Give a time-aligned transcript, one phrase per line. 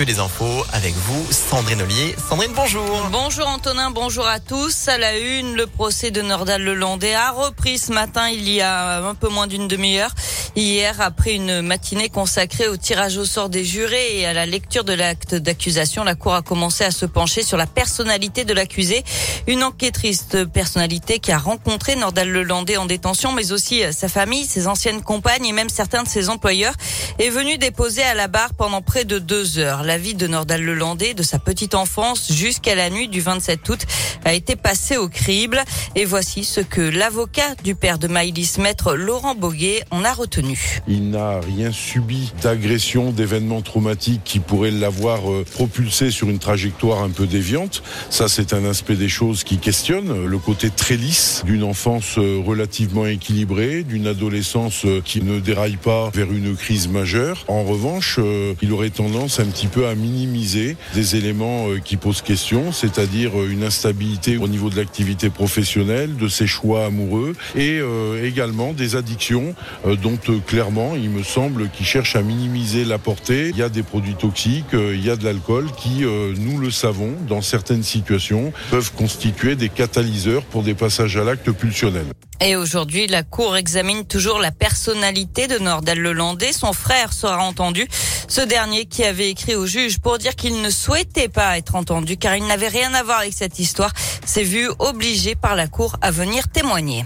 [0.00, 1.82] Infos avec vous, Sandrine.
[2.28, 3.08] Sandrine, bonjour.
[3.10, 4.86] Bonjour Antonin, bonjour à tous.
[4.86, 9.04] À la une, le procès de Nordal Lelandais a repris ce matin il y a
[9.04, 10.14] un peu moins d'une demi-heure.
[10.54, 14.84] Hier, après une matinée consacrée au tirage au sort des jurés et à la lecture
[14.84, 19.04] de l'acte d'accusation, la Cour a commencé à se pencher sur la personnalité de l'accusé.
[19.48, 24.46] Une enquêtrice de personnalité qui a rencontré Nordal Lelandais en détention, mais aussi sa famille,
[24.46, 26.74] ses anciennes compagnes et même certains de ses employeurs,
[27.18, 29.82] est venue déposer à la barre pendant près de deux heures.
[29.88, 33.86] La vie de Nordal Lelandais, de sa petite enfance jusqu'à la nuit du 27 août,
[34.26, 35.62] a été passée au crible.
[35.96, 40.82] Et voici ce que l'avocat du père de Maïlis, maître Laurent Boguet, en a retenu.
[40.88, 47.02] Il n'a rien subi d'agression, d'événements traumatiques qui pourraient l'avoir euh, propulsé sur une trajectoire
[47.02, 47.82] un peu déviante.
[48.10, 52.42] Ça, c'est un aspect des choses qui questionne le côté très lisse d'une enfance euh,
[52.44, 57.46] relativement équilibrée, d'une adolescence euh, qui ne déraille pas vers une crise majeure.
[57.48, 58.20] En revanche,
[58.60, 63.38] il aurait tendance un petit peu à minimiser des éléments euh, qui posent question, c'est-à-dire
[63.38, 68.72] euh, une instabilité au niveau de l'activité professionnelle, de ses choix amoureux et euh, également
[68.72, 69.54] des addictions
[70.02, 73.50] dont clairement il me semble qu'il cherche à minimiser la portée.
[73.50, 76.04] Il y a des produits toxiques, il y a de l'alcool qui,
[76.38, 81.50] nous le savons, dans certaines situations, peuvent constituer des catalyseurs pour des passages à l'acte
[81.50, 82.06] pulsionnel.
[82.40, 86.52] Et aujourd'hui, la Cour examine toujours la personnalité de Nordal Lelandais.
[86.52, 87.88] Son frère sera entendu.
[88.28, 92.16] Ce dernier qui avait écrit au juge pour dire qu'il ne souhaitait pas être entendu
[92.16, 93.92] car il n'avait rien à voir avec cette histoire,
[94.24, 97.04] s'est vu obligé par la Cour à venir témoigner.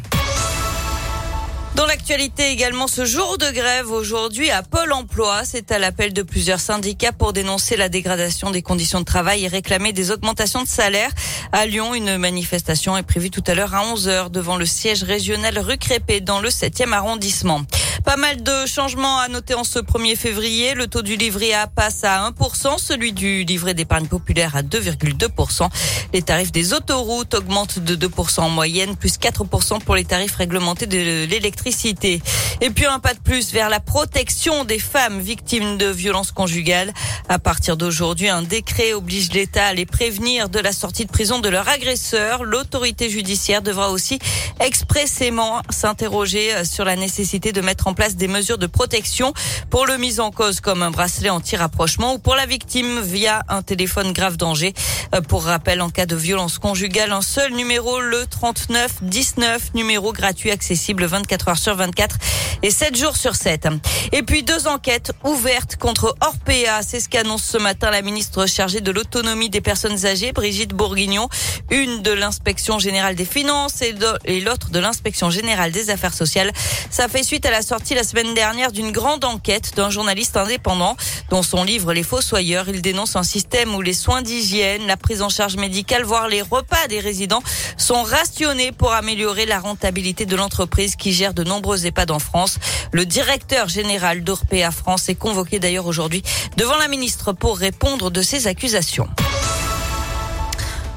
[1.75, 6.20] Dans l'actualité également, ce jour de grève aujourd'hui à Pôle emploi, c'est à l'appel de
[6.20, 10.69] plusieurs syndicats pour dénoncer la dégradation des conditions de travail et réclamer des augmentations de
[10.69, 11.11] salaire.
[11.51, 15.59] À Lyon, une manifestation est prévue tout à l'heure à 11h devant le siège régional
[15.59, 17.62] rue Crépé dans le 7e arrondissement.
[18.05, 20.75] Pas mal de changements à noter en ce 1er février.
[20.75, 25.69] Le taux du livret A passe à 1%, celui du livret d'épargne populaire à 2,2%.
[26.12, 30.86] Les tarifs des autoroutes augmentent de 2% en moyenne, plus 4% pour les tarifs réglementés
[30.86, 32.20] de l'électricité.
[32.61, 36.92] Et puis un pas de plus vers la protection des femmes victimes de violences conjugales.
[37.29, 41.39] À partir d'aujourd'hui, un décret oblige l'État à les prévenir de la sortie de prison
[41.39, 42.42] de leur agresseur.
[42.42, 44.18] L'autorité judiciaire devra aussi
[44.61, 49.33] expressément s'interroger sur la nécessité de mettre en place des mesures de protection
[49.70, 53.63] pour le mise en cause comme un bracelet anti-rapprochement ou pour la victime via un
[53.63, 54.75] téléphone grave danger.
[55.14, 60.13] Euh, pour rappel, en cas de violence conjugale, un seul numéro, le 39 19, numéro
[60.13, 62.17] gratuit accessible 24 heures sur 24
[62.63, 63.69] et 7 jours sur 7.
[64.13, 66.83] Et puis deux enquêtes ouvertes contre Orpea.
[66.86, 71.29] C'est ce qu'annonce ce matin la ministre chargée de l'autonomie des personnes âgées, Brigitte Bourguignon.
[71.70, 76.53] Une de l'inspection générale des finances et l'autre de l'inspection générale des affaires sociales.
[76.91, 80.97] Ça fait suite à la sortie la semaine dernière d'une grande enquête d'un journaliste indépendant.
[81.31, 85.20] Dans son livre Les Fossoyeurs, il dénonce un système où les soins d'hygiène, la prise
[85.20, 87.42] en charge médicale, voire les repas des résidents
[87.77, 92.59] sont rationnés pour améliorer la rentabilité de l'entreprise qui gère de nombreux EHPAD en France.
[92.92, 96.23] Le directeur général d'Orpea France est convoqué d'ailleurs aujourd'hui
[96.57, 99.09] devant la ministre pour répondre de ces accusations.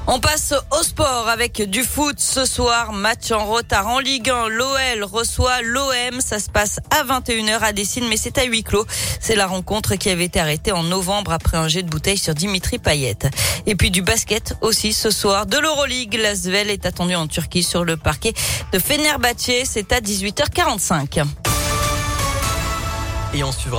[0.08, 2.92] On passe au sport avec du foot ce soir.
[2.92, 4.48] Match en retard en Ligue 1.
[4.48, 6.20] L'OL reçoit l'OM.
[6.20, 8.86] Ça se passe à 21h à Dessine, mais c'est à huis clos.
[9.20, 12.34] C'est la rencontre qui avait été arrêtée en novembre après un jet de bouteille sur
[12.34, 13.18] Dimitri Payet.
[13.66, 15.44] Et puis du basket aussi ce soir.
[15.44, 16.14] De l'Euroleague.
[16.14, 18.32] L'Asvel est attendu en Turquie sur le parquet
[18.72, 19.64] de Fenerbahçe.
[19.64, 21.24] C'est à 18h45.
[23.34, 23.74] Et on suivra